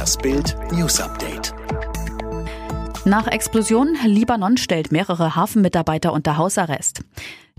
[0.00, 1.52] Das Bild News Update.
[3.04, 7.04] Nach Explosion Libanon stellt mehrere Hafenmitarbeiter unter Hausarrest.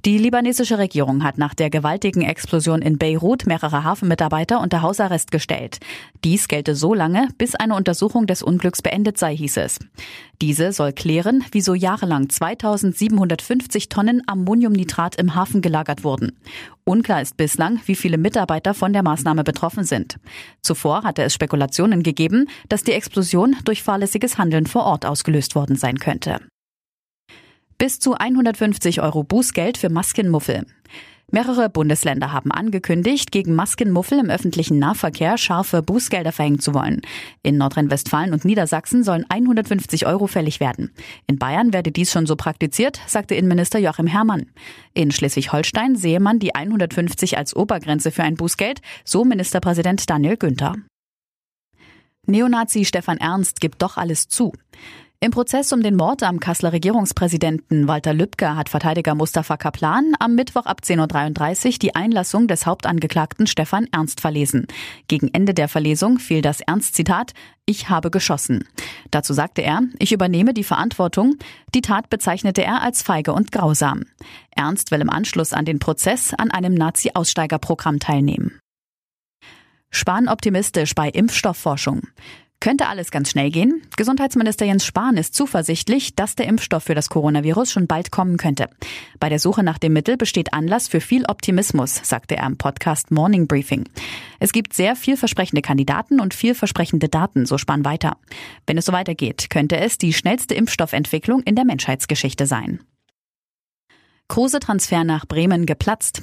[0.03, 5.77] Die libanesische Regierung hat nach der gewaltigen Explosion in Beirut mehrere Hafenmitarbeiter unter Hausarrest gestellt.
[6.23, 9.77] Dies gelte so lange, bis eine Untersuchung des Unglücks beendet sei, hieß es.
[10.41, 16.31] Diese soll klären, wieso jahrelang 2750 Tonnen Ammoniumnitrat im Hafen gelagert wurden.
[16.83, 20.15] Unklar ist bislang, wie viele Mitarbeiter von der Maßnahme betroffen sind.
[20.63, 25.76] Zuvor hatte es Spekulationen gegeben, dass die Explosion durch fahrlässiges Handeln vor Ort ausgelöst worden
[25.76, 26.40] sein könnte.
[27.81, 30.67] Bis zu 150 Euro Bußgeld für Maskenmuffel.
[31.31, 37.02] Mehrere Bundesländer haben angekündigt, gegen Maskenmuffel im öffentlichen Nahverkehr scharfe Bußgelder verhängen zu wollen.
[37.41, 40.91] In Nordrhein-Westfalen und Niedersachsen sollen 150 Euro fällig werden.
[41.26, 44.52] In Bayern werde dies schon so praktiziert, sagte Innenminister Joachim Herrmann.
[44.93, 50.76] In Schleswig-Holstein sehe man die 150 als Obergrenze für ein Bußgeld, so Ministerpräsident Daniel Günther.
[52.27, 54.54] Neonazi Stefan Ernst gibt doch alles zu.
[55.24, 60.34] Im Prozess um den Mord am Kasseler Regierungspräsidenten Walter Lübcke hat Verteidiger Mustafa Kaplan am
[60.34, 64.66] Mittwoch ab 10.33 Uhr die Einlassung des Hauptangeklagten Stefan Ernst verlesen.
[65.08, 67.34] Gegen Ende der Verlesung fiel das Ernst-Zitat
[67.68, 68.68] Ich habe geschossen.
[69.12, 71.36] Dazu sagte er, ich übernehme die Verantwortung.
[71.75, 74.06] Die Tat bezeichnete er als feige und grausam.
[74.56, 78.58] Ernst will im Anschluss an den Prozess an einem Nazi-Aussteigerprogramm teilnehmen.
[79.92, 82.08] Spahn optimistisch bei Impfstoffforschung.
[82.62, 83.81] Könnte alles ganz schnell gehen?
[83.97, 88.69] Gesundheitsminister Jens Spahn ist zuversichtlich, dass der Impfstoff für das Coronavirus schon bald kommen könnte.
[89.19, 93.09] Bei der Suche nach dem Mittel besteht Anlass für viel Optimismus, sagte er im Podcast
[93.09, 93.85] Morning Briefing.
[94.40, 98.18] Es gibt sehr vielversprechende Kandidaten und vielversprechende Daten, so Spahn weiter.
[98.68, 102.79] Wenn es so weitergeht, könnte es die schnellste Impfstoffentwicklung in der Menschheitsgeschichte sein.
[104.28, 106.22] Kruse-Transfer nach Bremen geplatzt.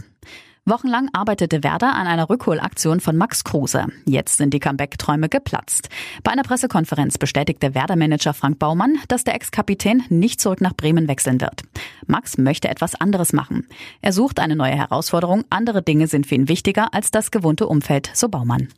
[0.69, 3.87] Wochenlang arbeitete Werder an einer Rückholaktion von Max Kruse.
[4.05, 5.89] Jetzt sind die Comeback-Träume geplatzt.
[6.23, 11.41] Bei einer Pressekonferenz bestätigte Werder-Manager Frank Baumann, dass der Ex-Kapitän nicht zurück nach Bremen wechseln
[11.41, 11.63] wird.
[12.07, 13.67] Max möchte etwas anderes machen.
[14.03, 15.45] Er sucht eine neue Herausforderung.
[15.51, 18.69] Andere Dinge sind für ihn wichtiger als das gewohnte Umfeld, so Baumann.